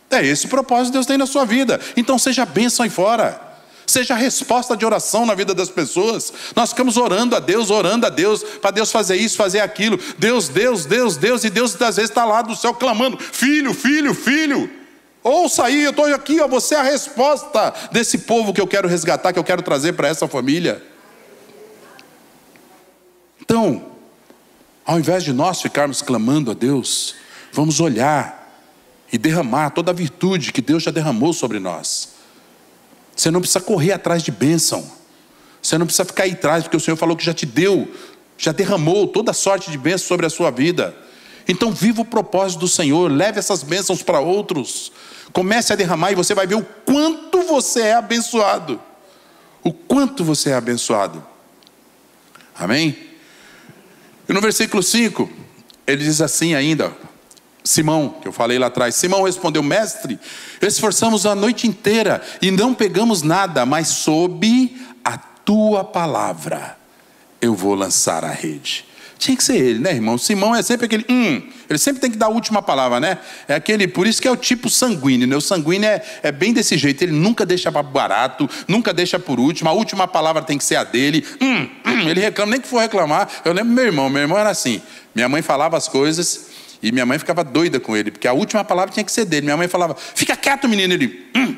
[0.09, 1.79] É esse o propósito que Deus tem na sua vida.
[1.95, 3.46] Então seja bênção aí fora
[3.87, 6.31] seja resposta de oração na vida das pessoas.
[6.55, 9.97] Nós ficamos orando a Deus, orando a Deus, para Deus fazer isso, fazer aquilo.
[10.19, 14.13] Deus, Deus, Deus, Deus, e Deus às vezes está lá do céu clamando: Filho, filho,
[14.13, 14.69] filho.
[15.23, 18.87] Ouça aí, eu estou aqui, ó, você é a resposta desse povo que eu quero
[18.87, 20.81] resgatar, que eu quero trazer para essa família.
[23.41, 23.85] Então,
[24.85, 27.15] ao invés de nós ficarmos clamando a Deus,
[27.51, 28.37] vamos olhar
[29.11, 32.16] e derramar toda a virtude que Deus já derramou sobre nós.
[33.17, 34.89] Você não precisa correr atrás de bênção.
[35.59, 37.91] Você não precisa ficar aí atrás, porque o Senhor falou que já te deu,
[38.37, 40.95] já derramou toda sorte de bênção sobre a sua vida.
[41.47, 44.91] Então, viva o propósito do Senhor, leve essas bênçãos para outros.
[45.33, 48.79] Comece a derramar e você vai ver o quanto você é abençoado.
[49.63, 51.25] O quanto você é abençoado.
[52.53, 52.95] Amém?
[54.29, 55.27] E no versículo 5,
[55.87, 56.95] ele diz assim ainda:
[57.67, 58.95] Simão, que eu falei lá atrás.
[58.95, 60.19] Simão respondeu: Mestre,
[60.61, 66.77] esforçamos a noite inteira e não pegamos nada, mas sob a tua palavra
[67.41, 68.85] eu vou lançar a rede.
[69.17, 70.15] Tinha que ser ele, né, irmão?
[70.17, 73.17] Simão é sempre aquele, hum, ele sempre tem que dar a última palavra, né?
[73.47, 75.35] É aquele, por isso que é o tipo sanguíneo, né?
[75.35, 79.69] O sanguíneo é, é bem desse jeito, ele nunca deixa barato, nunca deixa por último,
[79.69, 81.25] a última palavra tem que ser a dele.
[81.41, 83.27] Hum, hum, ele reclama, nem que for reclamar.
[83.43, 84.81] Eu lembro meu irmão, meu irmão era assim.
[85.15, 86.46] Minha mãe falava as coisas,
[86.81, 89.45] e minha mãe ficava doida com ele, porque a última palavra tinha que ser dele.
[89.45, 90.93] Minha mãe falava: Fica quieto, menino.
[90.93, 91.55] Ele, hum.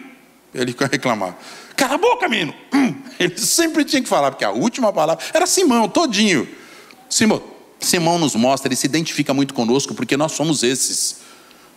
[0.54, 1.38] ele reclamava:
[1.76, 2.54] Cala a boca, menino.
[2.74, 2.96] Hum.
[3.20, 6.48] Ele sempre tinha que falar, porque a última palavra era Simão, todinho.
[7.10, 7.44] Simão,
[7.80, 11.29] Simão nos mostra, ele se identifica muito conosco, porque nós somos esses.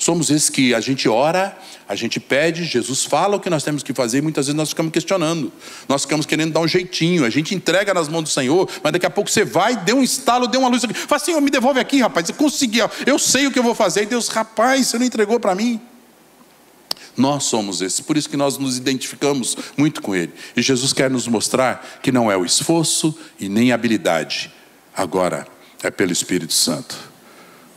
[0.02, 1.56] Somos esses que a gente ora,
[1.88, 4.70] a gente pede, Jesus fala o que nós temos que fazer e muitas vezes nós
[4.70, 5.52] ficamos questionando.
[5.88, 9.06] Nós ficamos querendo dar um jeitinho, a gente entrega nas mãos do Senhor, mas daqui
[9.06, 10.92] a pouco você vai, deu um estalo, deu uma luz aqui.
[10.92, 12.28] Fala, Senhor, me devolve aqui, rapaz.
[12.28, 14.02] Eu consegui, eu sei o que eu vou fazer.
[14.02, 15.80] E Deus, rapaz, você não entregou para mim.
[17.16, 20.32] Nós somos esses, por isso que nós nos identificamos muito com Ele.
[20.56, 24.52] E Jesus quer nos mostrar que não é o esforço e nem a habilidade,
[24.96, 25.46] agora
[25.80, 27.11] é pelo Espírito Santo.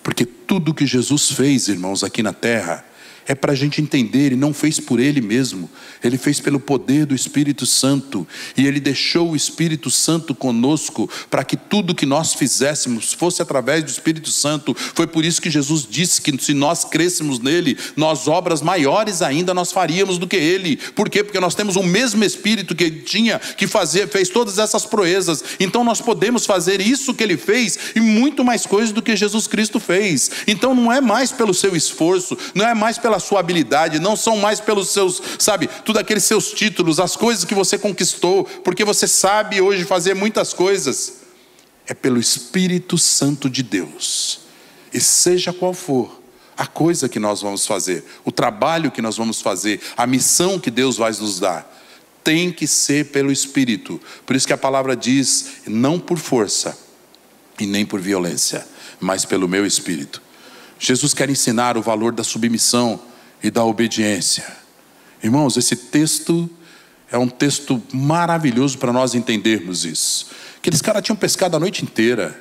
[0.06, 2.86] Porque tudo que Jesus fez, irmãos, aqui na terra,
[3.28, 5.70] é para a gente entender, ele não fez por ele mesmo,
[6.04, 11.44] ele fez pelo poder do Espírito Santo, e ele deixou o Espírito Santo conosco para
[11.44, 14.76] que tudo que nós fizéssemos fosse através do Espírito Santo.
[14.76, 19.54] Foi por isso que Jesus disse que se nós crêssemos nele, nós obras maiores ainda
[19.54, 20.78] nós faríamos do que ele.
[20.78, 21.24] Por quê?
[21.24, 25.44] Porque nós temos o mesmo Espírito que ele tinha, que fazer, fez todas essas proezas.
[25.60, 29.48] Então nós podemos fazer isso que ele fez e muito mais coisas do que Jesus
[29.48, 30.30] Cristo fez.
[30.48, 34.16] Então não é mais pelo seu esforço, não é mais pela pela sua habilidade, não
[34.16, 38.84] são mais pelos seus, sabe, tudo aqueles seus títulos, as coisas que você conquistou, porque
[38.84, 41.22] você sabe hoje fazer muitas coisas.
[41.88, 44.42] É pelo Espírito Santo de Deus.
[44.94, 46.22] E seja qual for
[46.58, 50.72] a coisa que nós vamos fazer, o trabalho que nós vamos fazer, a missão que
[50.72, 51.72] Deus vai nos dar,
[52.24, 54.02] tem que ser pelo Espírito.
[54.26, 56.78] Por isso que a palavra diz: não por força
[57.60, 58.66] e nem por violência,
[59.00, 60.25] mas pelo meu Espírito.
[60.80, 63.00] Jesus quer ensinar o valor da submissão
[63.42, 64.46] e da obediência.
[65.24, 66.50] Irmãos, esse texto
[67.12, 70.28] é um texto maravilhoso para nós entendermos isso.
[70.58, 72.40] Aqueles caras tinham pescado a noite inteira.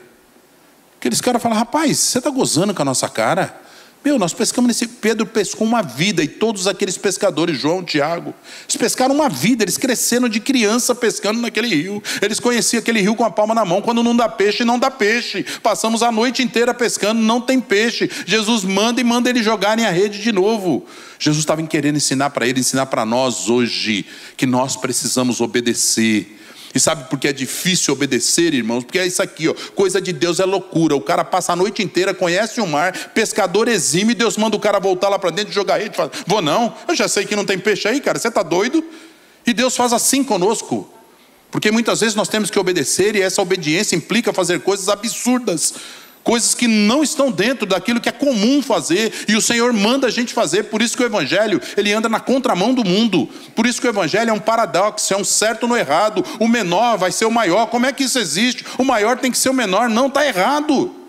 [0.98, 3.62] Aqueles caras falam, rapaz, você está gozando com a nossa cara?
[4.04, 4.86] Meu, nós pescamos nesse.
[4.86, 9.78] Pedro pescou uma vida e todos aqueles pescadores, João, Tiago, eles pescaram uma vida, eles
[9.78, 12.02] cresceram de criança pescando naquele rio.
[12.20, 13.80] Eles conheciam aquele rio com a palma na mão.
[13.80, 15.44] Quando não dá peixe, não dá peixe.
[15.62, 18.10] Passamos a noite inteira pescando, não tem peixe.
[18.26, 20.84] Jesus manda e manda eles jogarem a rede de novo.
[21.18, 24.04] Jesus estava querendo ensinar para ele, ensinar para nós hoje,
[24.36, 26.43] que nós precisamos obedecer
[26.74, 28.84] e sabe por que é difícil obedecer, irmãos?
[28.84, 30.96] Porque é isso aqui, ó, coisa de Deus é loucura.
[30.96, 34.80] O cara passa a noite inteira, conhece o mar, pescador exime, Deus manda o cara
[34.80, 35.96] voltar lá para dentro e jogar rede.
[35.96, 38.82] Fala, Vou não, eu já sei que não tem peixe aí, cara, você está doido?
[39.46, 40.90] E Deus faz assim conosco.
[41.50, 45.74] Porque muitas vezes nós temos que obedecer e essa obediência implica fazer coisas absurdas
[46.24, 50.10] coisas que não estão dentro daquilo que é comum fazer, e o Senhor manda a
[50.10, 53.80] gente fazer, por isso que o Evangelho, ele anda na contramão do mundo, por isso
[53.80, 57.26] que o Evangelho é um paradoxo, é um certo no errado, o menor vai ser
[57.26, 58.64] o maior, como é que isso existe?
[58.78, 61.03] O maior tem que ser o menor, não, está errado,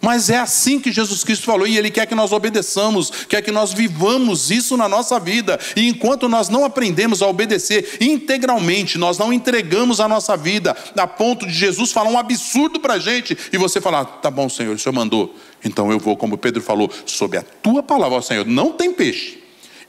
[0.00, 3.50] mas é assim que Jesus Cristo falou, e Ele quer que nós obedeçamos, quer que
[3.50, 5.58] nós vivamos isso na nossa vida.
[5.74, 11.06] E enquanto nós não aprendemos a obedecer integralmente, nós não entregamos a nossa vida a
[11.06, 14.76] ponto de Jesus falar um absurdo para a gente, e você falar: tá bom, Senhor,
[14.76, 15.34] o Senhor mandou,
[15.64, 19.42] então eu vou, como Pedro falou, sob a tua palavra, Senhor, não tem peixe.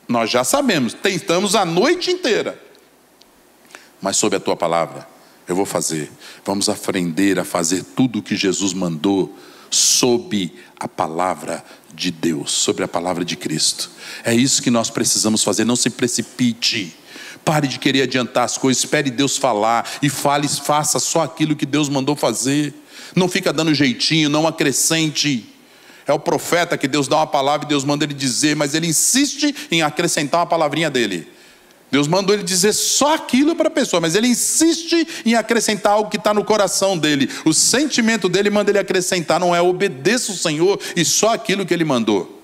[0.07, 2.59] Nós já sabemos, tentamos a noite inteira,
[4.01, 5.07] mas sob a tua palavra,
[5.47, 6.11] eu vou fazer.
[6.43, 9.35] Vamos aprender a fazer tudo o que Jesus mandou
[9.69, 13.89] sob a palavra de Deus, sobre a palavra de Cristo.
[14.23, 16.95] É isso que nós precisamos fazer, não se precipite.
[17.43, 21.65] Pare de querer adiantar as coisas, espere Deus falar e fale, faça só aquilo que
[21.65, 22.73] Deus mandou fazer.
[23.15, 25.45] Não fica dando jeitinho, não acrescente.
[26.05, 28.87] É o profeta que Deus dá uma palavra e Deus manda ele dizer, mas ele
[28.87, 31.27] insiste em acrescentar uma palavrinha dele.
[31.91, 36.09] Deus mandou ele dizer só aquilo para a pessoa, mas ele insiste em acrescentar algo
[36.09, 37.29] que está no coração dele.
[37.45, 41.73] O sentimento dele manda ele acrescentar, não é obedeça o Senhor e só aquilo que
[41.73, 42.37] ele mandou.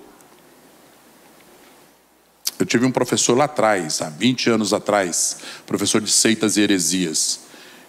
[2.57, 7.41] Eu tive um professor lá atrás, há 20 anos atrás, professor de seitas e heresias.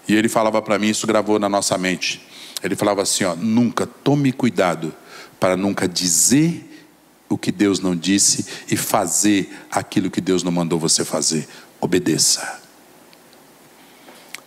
[0.09, 2.27] E ele falava para mim, isso gravou na nossa mente.
[2.63, 4.95] Ele falava assim: ó, nunca tome cuidado
[5.39, 6.76] para nunca dizer
[7.29, 11.49] o que Deus não disse e fazer aquilo que Deus não mandou você fazer.
[11.81, 12.61] Obedeça.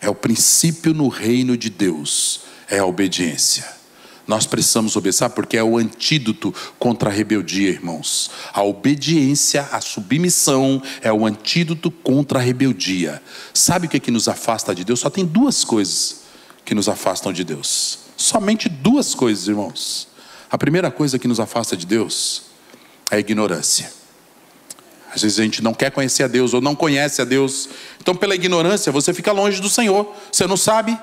[0.02, 3.80] É o princípio no reino de Deus, é a obediência.
[4.26, 8.30] Nós precisamos obedecer porque é o antídoto contra a rebeldia, irmãos.
[8.54, 13.22] A obediência, a submissão é o antídoto contra a rebeldia.
[13.54, 15.00] Sabe o que, é que nos afasta de Deus?
[15.00, 16.22] Só tem duas coisas
[16.64, 18.00] que nos afastam de Deus.
[18.16, 20.08] Somente duas coisas, irmãos.
[20.52, 22.49] A primeira coisa que nos afasta de Deus
[23.10, 23.92] a ignorância.
[25.14, 27.70] Às vezes a gente não quer conhecer a Deus ou não conhece a Deus.
[28.00, 30.14] Então, pela ignorância, você fica longe do Senhor.
[30.32, 30.98] Você não sabe.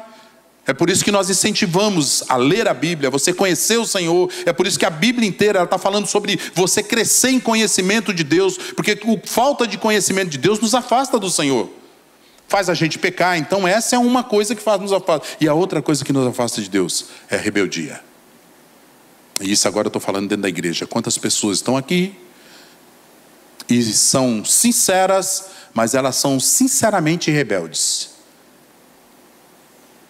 [0.66, 4.30] É por isso que nós incentivamos a ler a Bíblia, você conhecer o Senhor.
[4.44, 8.24] É por isso que a Bíblia inteira está falando sobre você crescer em conhecimento de
[8.24, 11.70] Deus, porque a falta de conhecimento de Deus nos afasta do Senhor,
[12.48, 13.38] faz a gente pecar.
[13.38, 15.22] Então, essa é uma coisa que faz nos afastar.
[15.40, 18.05] E a outra coisa que nos afasta de Deus é a rebeldia.
[19.40, 20.86] E isso agora eu estou falando dentro da igreja.
[20.86, 22.18] Quantas pessoas estão aqui
[23.68, 28.10] e são sinceras, mas elas são sinceramente rebeldes.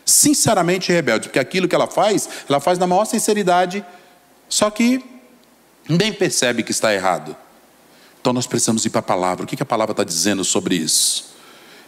[0.05, 3.85] Sinceramente rebeldes, porque aquilo que ela faz, ela faz na maior sinceridade,
[4.49, 5.05] só que
[5.89, 7.37] nem percebe que está errado.
[8.21, 9.45] Então nós precisamos ir para a palavra.
[9.45, 11.36] O que a palavra está dizendo sobre isso?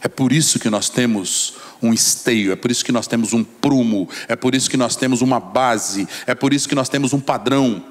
[0.01, 3.43] É por isso que nós temos um esteio, é por isso que nós temos um
[3.43, 7.13] prumo, é por isso que nós temos uma base, é por isso que nós temos
[7.13, 7.83] um padrão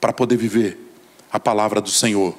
[0.00, 0.78] para poder viver
[1.32, 2.36] a palavra do Senhor.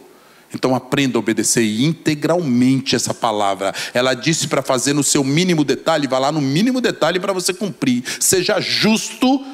[0.54, 3.74] Então aprenda a obedecer integralmente essa palavra.
[3.94, 7.54] Ela disse para fazer no seu mínimo detalhe, vá lá no mínimo detalhe para você
[7.54, 8.04] cumprir.
[8.20, 9.46] Seja justo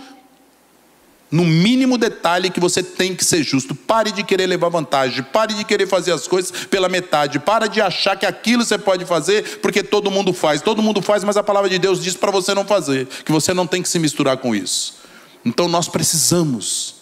[1.34, 3.74] no mínimo detalhe que você tem que ser justo.
[3.74, 7.82] Pare de querer levar vantagem, pare de querer fazer as coisas pela metade, pare de
[7.82, 10.62] achar que aquilo você pode fazer porque todo mundo faz.
[10.62, 13.52] Todo mundo faz, mas a palavra de Deus diz para você não fazer, que você
[13.52, 15.00] não tem que se misturar com isso.
[15.44, 16.98] Então nós precisamos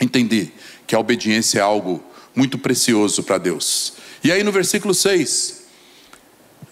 [0.00, 0.52] entender
[0.84, 2.02] que a obediência é algo
[2.34, 3.92] muito precioso para Deus.
[4.24, 5.66] E aí no versículo 6,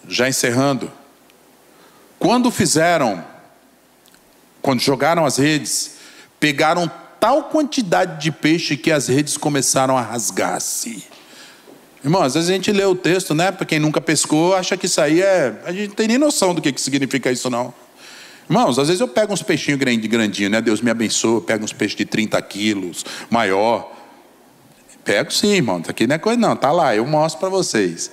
[0.09, 0.91] já encerrando,
[2.19, 3.23] quando fizeram,
[4.61, 6.00] quando jogaram as redes,
[6.41, 11.03] pegaram tal quantidade de peixe que as redes começaram a rasgar-se.
[12.03, 13.51] Irmão, às vezes a gente lê o texto, né?
[13.51, 15.61] Para quem nunca pescou, acha que isso aí é.
[15.63, 17.71] A gente não tem nem noção do que, que significa isso, não.
[18.49, 20.59] Irmãos, às vezes eu pego uns peixinhos grandinhos, né?
[20.61, 23.95] Deus me abençoe, eu pego uns peixes de 30 quilos, maior.
[25.05, 25.79] Pego sim, irmão.
[25.79, 26.55] Isso aqui não é coisa, não.
[26.55, 28.11] Tá lá, eu mostro para vocês.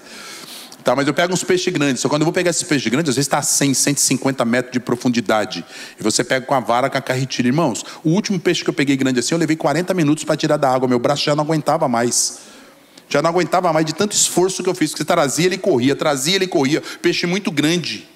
[0.89, 2.01] Tá, mas eu pego uns peixes grandes.
[2.01, 4.73] Só quando eu vou pegar esses peixes grandes, às vezes está a 100, 150 metros
[4.73, 5.63] de profundidade.
[6.01, 7.49] E você pega com a vara, com a carretilha.
[7.49, 10.57] Irmãos, o último peixe que eu peguei grande assim, eu levei 40 minutos para tirar
[10.57, 10.89] da água.
[10.89, 12.39] Meu braço já não aguentava mais.
[13.07, 14.93] Já não aguentava mais de tanto esforço que eu fiz.
[14.93, 16.83] Porque você trazia, ele corria, trazia, ele corria.
[17.03, 18.09] Peixe muito grande.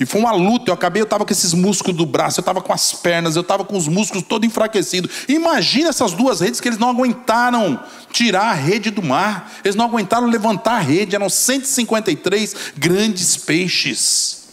[0.00, 0.70] E foi uma luta.
[0.70, 3.42] Eu acabei, eu estava com esses músculos do braço, eu estava com as pernas, eu
[3.42, 5.10] estava com os músculos todo enfraquecidos.
[5.28, 7.78] Imagina essas duas redes que eles não aguentaram
[8.10, 9.52] tirar a rede do mar.
[9.62, 11.14] Eles não aguentaram levantar a rede.
[11.14, 14.48] Eram 153 grandes peixes.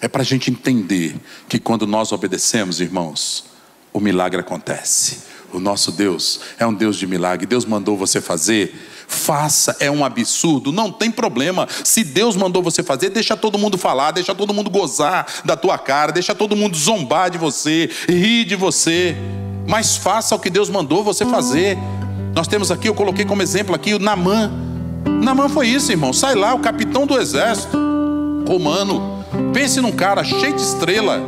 [0.00, 1.14] É para a gente entender
[1.48, 3.44] que quando nós obedecemos, irmãos,
[3.92, 5.30] o milagre acontece.
[5.52, 7.46] O nosso Deus é um Deus de milagre.
[7.46, 8.74] Deus mandou você fazer
[9.12, 11.68] faça, é um absurdo, não tem problema.
[11.84, 15.78] Se Deus mandou você fazer, deixa todo mundo falar, deixa todo mundo gozar da tua
[15.78, 19.16] cara, deixa todo mundo zombar de você, rir de você.
[19.66, 21.78] Mas faça o que Deus mandou você fazer.
[22.34, 24.50] Nós temos aqui, eu coloquei como exemplo aqui o Namã.
[25.22, 26.12] Namã foi isso, irmão.
[26.12, 27.78] Sai lá, o capitão do exército
[28.48, 29.24] romano.
[29.52, 31.22] Pense num cara cheio de estrela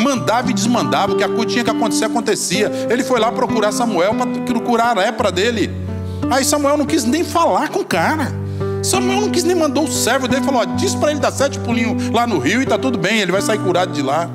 [0.00, 2.70] mandava e desmandava, o que tinha que acontecer, acontecia.
[2.88, 5.70] Ele foi lá procurar Samuel para procurar a lepra dele.
[6.30, 8.32] Aí Samuel não quis nem falar com o cara.
[8.84, 11.58] Samuel não quis nem mandou o servo dele, falou: ó, diz para ele dar sete
[11.58, 14.30] pulinhos lá no rio e tá tudo bem, ele vai sair curado de lá.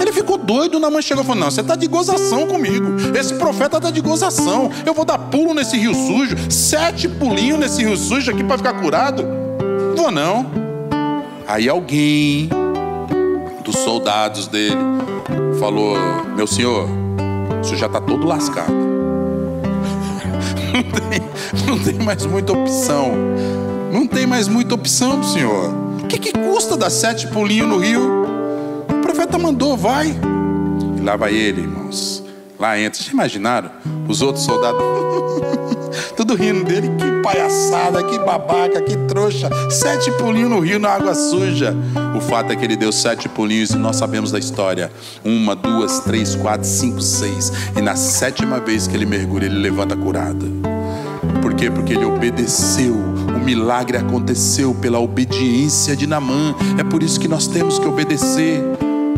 [0.00, 2.86] Ele ficou doido, na mãe chegou e falou: Não, você está de gozação comigo.
[3.18, 4.70] Esse profeta está de gozação.
[4.86, 8.74] Eu vou dar pulo nesse rio sujo, sete pulinhos nesse rio sujo aqui para ficar
[8.74, 9.26] curado.
[9.96, 10.46] Vou não.
[11.48, 12.48] Aí alguém
[13.64, 14.76] dos soldados dele
[15.58, 15.96] falou:
[16.36, 16.88] Meu senhor,
[17.60, 18.99] o senhor já está todo lascado
[20.74, 23.12] não tem, não tem mais muita opção.
[23.92, 25.72] Não tem mais muita opção, senhor.
[26.02, 28.24] O que, que custa dar sete pulinhos no rio?
[28.88, 30.14] O profeta mandou, vai.
[30.96, 32.22] E lá vai ele, irmãos.
[32.60, 33.00] Lá entra.
[33.00, 33.70] Vocês imaginaram?
[34.06, 34.82] Os outros soldados.
[36.14, 36.90] Tudo rindo dele.
[36.98, 39.48] Que palhaçada, que babaca, que trouxa.
[39.70, 41.74] Sete pulinhos no rio na água suja.
[42.14, 44.92] O fato é que ele deu sete pulinhos e nós sabemos da história.
[45.24, 47.50] Uma, duas, três, quatro, cinco, seis.
[47.74, 50.46] E na sétima vez que ele mergulha, ele levanta curado.
[51.40, 51.70] Por quê?
[51.70, 52.94] Porque ele obedeceu.
[52.94, 56.54] O milagre aconteceu pela obediência de Namã.
[56.78, 58.62] É por isso que nós temos que obedecer.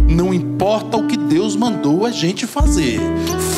[0.08, 3.00] Não importa o que Deus mandou a gente fazer,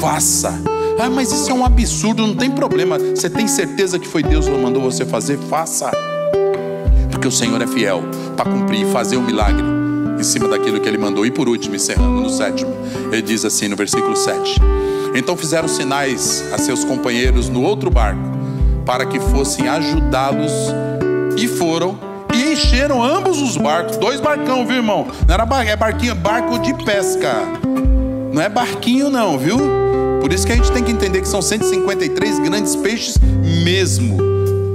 [0.00, 0.60] faça.
[0.98, 2.98] Ah, mas isso é um absurdo, não tem problema.
[2.98, 5.38] Você tem certeza que foi Deus que mandou você fazer?
[5.50, 5.90] Faça.
[7.10, 8.02] Porque o Senhor é fiel
[8.36, 9.64] para cumprir e fazer o milagre
[10.18, 11.26] em cima daquilo que ele mandou.
[11.26, 12.72] E por último, encerrando no sétimo,
[13.10, 14.60] ele diz assim no versículo 7:
[15.14, 18.34] Então fizeram sinais a seus companheiros no outro barco
[18.86, 20.52] para que fossem ajudá-los
[21.36, 21.98] e foram
[22.54, 25.08] encheram ambos os barcos, dois barcão, viu, irmão?
[25.26, 27.34] Não era barco, é barquinho, barco de pesca.
[28.32, 29.58] Não é barquinho não, viu?
[30.20, 33.18] Por isso que a gente tem que entender que são 153 grandes peixes
[33.64, 34.18] mesmo.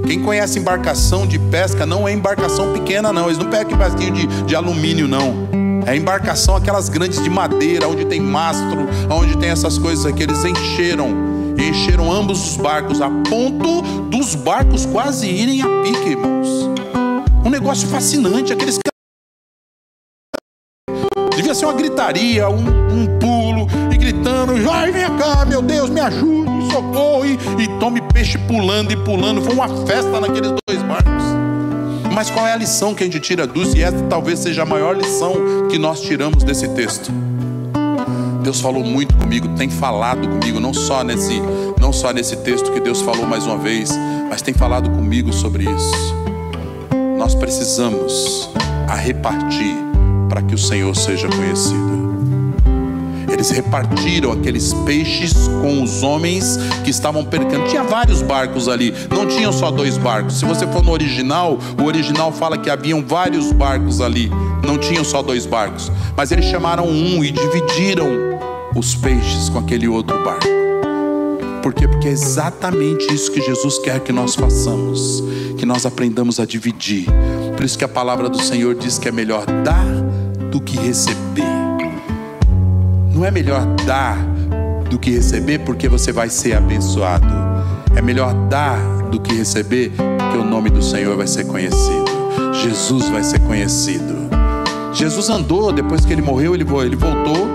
[0.06, 3.26] Quem conhece embarcação de pesca não é embarcação pequena, não.
[3.26, 5.48] Eles não pegam barquinho de, de alumínio, não.
[5.86, 10.22] É embarcação aquelas grandes de madeira, onde tem mastro, onde tem essas coisas aqui.
[10.22, 16.70] Eles encheram encheram ambos os barcos, a ponto dos barcos quase irem a pique, irmãos.
[17.44, 18.78] Um negócio fascinante, aqueles
[21.34, 26.00] Devia ser uma gritaria, um, um pulo, e gritando: vai, vem cá, meu Deus, me
[26.00, 27.24] ajude, socorro.
[27.24, 29.40] E, e tome peixe pulando e pulando.
[29.42, 31.24] Foi uma festa naqueles dois barcos.
[32.12, 33.72] Mas qual é a lição que a gente tira dos?
[33.74, 35.34] E essa talvez seja a maior lição
[35.70, 37.10] que nós tiramos desse texto.
[38.42, 41.40] Deus falou muito comigo, tem falado comigo, não só nesse,
[41.80, 43.90] não só nesse texto que Deus falou mais uma vez,
[44.28, 46.20] mas tem falado comigo sobre isso.
[47.20, 48.48] Nós precisamos
[48.88, 49.76] a repartir
[50.26, 52.00] para que o Senhor seja conhecido.
[53.30, 57.68] Eles repartiram aqueles peixes com os homens que estavam percando.
[57.68, 60.38] Tinha vários barcos ali, não tinham só dois barcos.
[60.38, 64.30] Se você for no original, o original fala que haviam vários barcos ali,
[64.66, 65.92] não tinham só dois barcos.
[66.16, 68.08] Mas eles chamaram um e dividiram
[68.74, 70.59] os peixes com aquele outro barco.
[71.62, 71.86] Por quê?
[71.86, 75.22] Porque é exatamente isso que Jesus quer que nós façamos,
[75.58, 77.06] que nós aprendamos a dividir.
[77.56, 79.86] Por isso que a palavra do Senhor diz que é melhor dar
[80.50, 81.44] do que receber.
[83.12, 84.16] Não é melhor dar
[84.88, 87.26] do que receber, porque você vai ser abençoado.
[87.94, 88.78] É melhor dar
[89.10, 92.06] do que receber, porque o nome do Senhor vai ser conhecido.
[92.62, 94.30] Jesus vai ser conhecido.
[94.94, 97.46] Jesus andou, depois que ele morreu, ele voltou,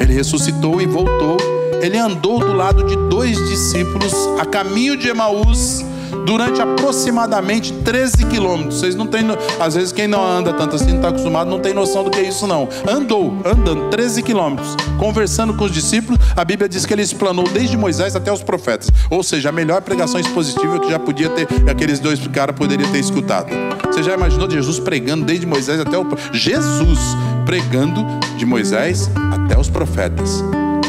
[0.00, 1.36] ele ressuscitou e voltou.
[1.80, 5.84] Ele andou do lado de dois discípulos a caminho de Emaús
[6.24, 8.80] durante aproximadamente 13 quilômetros.
[8.80, 9.26] Vocês não têm,
[9.60, 12.18] às vezes quem não anda tanto assim, não está acostumado, não tem noção do que
[12.18, 12.68] é isso não.
[12.88, 16.18] Andou, andando 13 quilômetros, conversando com os discípulos.
[16.36, 18.90] A Bíblia diz que ele explanou desde Moisés até os profetas.
[19.10, 22.98] Ou seja, a melhor pregação expositiva que já podia ter, aqueles dois caras poderiam ter
[22.98, 23.48] escutado.
[23.86, 26.98] Você já imaginou Jesus pregando desde Moisés até o Jesus
[27.44, 28.04] pregando
[28.36, 30.42] de Moisés até os profetas.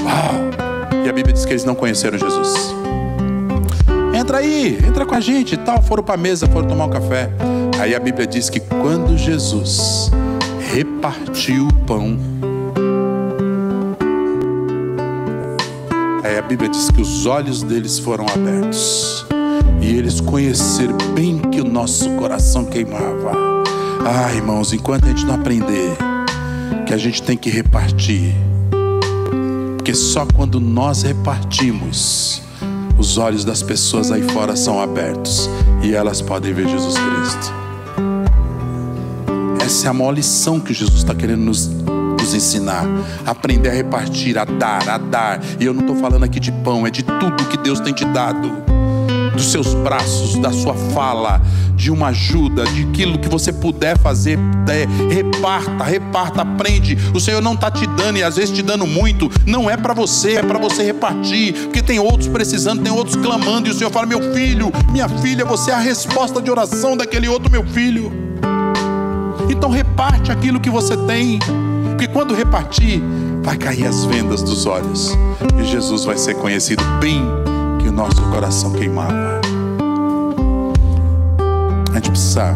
[0.04, 0.67] Uau!
[1.08, 2.76] E a Bíblia diz que eles não conheceram Jesus.
[4.14, 5.82] Entra aí, entra com a gente e tal.
[5.82, 7.30] Foram para a mesa, foram tomar um café.
[7.80, 10.12] Aí a Bíblia diz que quando Jesus
[10.70, 12.20] repartiu o pão,
[16.26, 19.26] aí a Bíblia diz que os olhos deles foram abertos
[19.80, 23.32] e eles conheceram bem que o nosso coração queimava.
[24.06, 25.96] Ah, irmãos, enquanto a gente não aprender
[26.86, 28.36] que a gente tem que repartir,
[29.88, 32.42] porque só quando nós repartimos
[32.98, 35.50] os olhos das pessoas aí fora são abertos
[35.82, 37.54] e elas podem ver Jesus Cristo.
[39.66, 42.84] Essa é a maior lição que Jesus está querendo nos, nos ensinar.
[43.26, 45.40] Aprender a repartir, a dar, a dar.
[45.58, 48.04] E eu não estou falando aqui de pão, é de tudo que Deus tem te
[48.04, 48.52] dado.
[49.32, 51.42] Dos seus braços, da sua fala,
[51.78, 56.98] de uma ajuda, de aquilo que você puder fazer, é, reparta, reparta, aprende.
[57.14, 59.94] O Senhor não está te dando e às vezes te dando muito, não é para
[59.94, 63.92] você, é para você repartir, porque tem outros precisando, tem outros clamando, e o Senhor
[63.92, 68.12] fala: Meu filho, minha filha, você é a resposta de oração daquele outro meu filho.
[69.50, 71.38] Então reparte aquilo que você tem,
[71.90, 73.02] porque quando repartir,
[73.44, 75.16] vai cair as vendas dos olhos,
[75.62, 77.24] e Jesus vai ser conhecido bem
[77.80, 79.38] que o nosso coração queimava
[81.98, 82.56] a gente precisa,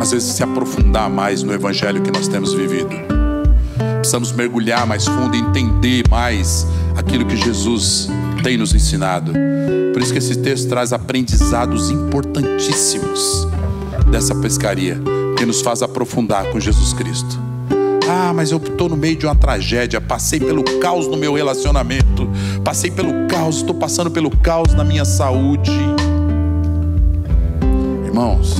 [0.00, 2.88] às vezes, se aprofundar mais no Evangelho que nós temos vivido.
[3.98, 6.66] Precisamos mergulhar mais fundo e entender mais
[6.96, 8.08] aquilo que Jesus
[8.42, 9.34] tem nos ensinado.
[9.92, 13.46] Por isso que esse texto traz aprendizados importantíssimos
[14.10, 14.98] dessa pescaria,
[15.36, 17.38] que nos faz aprofundar com Jesus Cristo.
[18.08, 22.28] Ah, mas eu estou no meio de uma tragédia, passei pelo caos no meu relacionamento,
[22.64, 25.70] passei pelo caos, estou passando pelo caos na minha saúde.
[28.22, 28.54] Irmãos,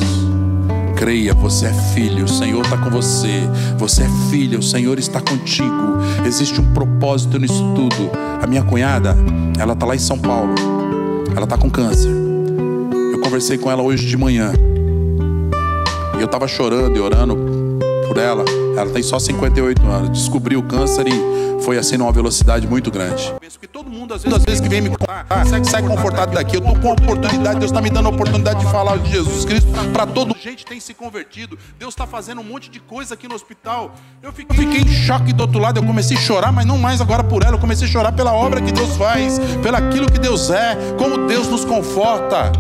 [0.97, 3.43] creia, você é filho, o Senhor está com você.
[3.79, 5.99] Você é filha, o Senhor está contigo.
[6.27, 8.11] Existe um propósito nisso tudo.
[8.43, 9.17] A minha cunhada,
[9.57, 10.53] ela está lá em São Paulo.
[11.31, 12.11] Ela está com câncer.
[12.11, 14.53] Eu conversei com ela hoje de manhã.
[16.17, 17.62] E eu estava chorando e orando
[18.13, 18.45] por ela.
[18.77, 20.11] Ela tem só 58 anos.
[20.11, 23.33] Descobriu o câncer e foi assim numa velocidade muito grande.
[23.41, 25.83] Penso que todo mundo, às vezes, às vezes que vem me contar, ah, sai, sai
[25.83, 26.57] confortado daqui.
[26.57, 29.71] Eu estou com oportunidade, Deus está me dando a oportunidade de falar de Jesus Cristo
[29.93, 31.59] para todo gente tem se convertido.
[31.79, 33.95] Deus está fazendo um monte de coisa aqui no hospital.
[34.23, 35.79] Eu fiquei, fiquei em choque do outro lado.
[35.79, 37.55] Eu comecei a chorar, mas não mais agora por ela.
[37.55, 41.27] Eu comecei a chorar pela obra que Deus faz, pelo aquilo que Deus é, como
[41.29, 42.53] Deus nos conforta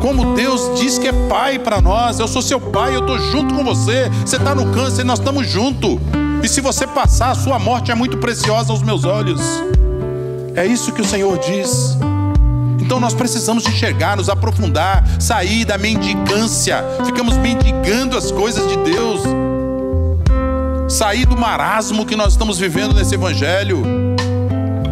[0.00, 2.18] como Deus diz que é pai para nós.
[2.18, 4.10] Eu sou seu pai, eu estou junto com você.
[4.24, 5.98] Você está no câncer, nós estamos juntos.
[6.42, 9.40] E se você passar, a sua morte é muito preciosa aos meus olhos.
[10.56, 11.96] É isso que o Senhor diz.
[12.80, 16.82] Então nós precisamos enxergar, nos aprofundar, sair da mendicância.
[17.04, 19.20] Ficamos mendigando as coisas de Deus.
[20.88, 24.09] Sair do marasmo que nós estamos vivendo nesse evangelho.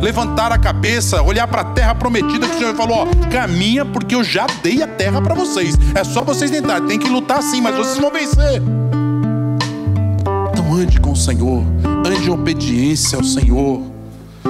[0.01, 4.15] Levantar a cabeça, olhar para a terra prometida que o Senhor falou: ó, caminha porque
[4.15, 5.77] eu já dei a terra para vocês.
[5.95, 6.87] É só vocês tentarem.
[6.87, 8.63] Tem que lutar sim, mas vocês vão vencer
[10.79, 11.65] ande com o Senhor,
[12.07, 13.98] ande em obediência ao Senhor.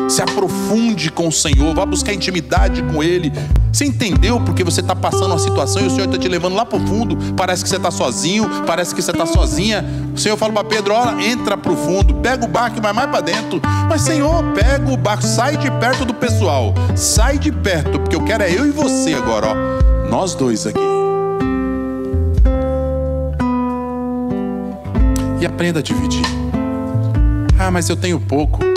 [0.09, 3.31] Se aprofunde com o Senhor, vá buscar intimidade com Ele.
[3.71, 6.65] Você entendeu porque você está passando uma situação e o Senhor está te levando lá
[6.65, 7.17] para o fundo?
[7.35, 9.85] Parece que você está sozinho, parece que você está sozinha.
[10.15, 12.93] O Senhor fala para Pedro: olha, entra para o fundo, pega o barco e vai
[12.93, 13.61] mais para dentro.
[13.89, 18.25] Mas, Senhor, pega o barco, sai de perto do pessoal, sai de perto, porque eu
[18.25, 20.09] quero é eu e você agora, ó.
[20.09, 20.81] Nós dois aqui.
[25.41, 26.25] E aprenda a dividir.
[27.59, 28.68] Ah, mas eu tenho pouco.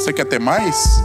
[0.00, 1.04] Você quer ter mais?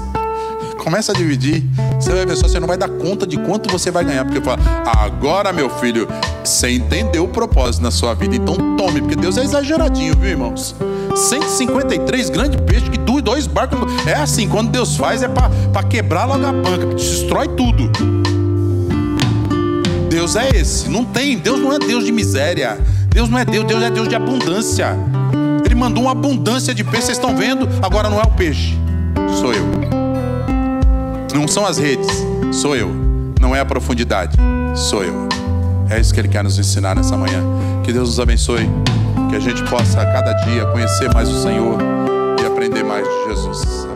[0.78, 1.64] Começa a dividir.
[2.00, 4.24] Você vai ver só, você não vai dar conta de quanto você vai ganhar.
[4.24, 6.08] Porque fala, agora meu filho,
[6.42, 10.74] você entendeu o propósito na sua vida, então tome, porque Deus é exageradinho, viu, irmãos?
[11.14, 13.80] 153 grandes peixes que dois barcos.
[14.08, 17.92] É assim, quando Deus faz é para quebrar logo a banca, destrói tudo.
[20.10, 22.80] Deus é esse, não tem, Deus não é Deus de miséria.
[23.10, 24.96] Deus não é Deus, Deus é Deus de abundância.
[25.66, 27.68] Ele mandou uma abundância de peixe, vocês estão vendo?
[27.82, 28.78] Agora não é o peixe,
[29.36, 29.66] sou eu.
[31.34, 32.08] Não são as redes,
[32.52, 32.90] sou eu.
[33.40, 34.38] Não é a profundidade,
[34.74, 35.28] sou eu.
[35.90, 37.44] É isso que Ele quer nos ensinar nessa manhã.
[37.84, 38.70] Que Deus nos abençoe.
[39.30, 41.78] Que a gente possa a cada dia conhecer mais o Senhor
[42.42, 43.95] e aprender mais de Jesus.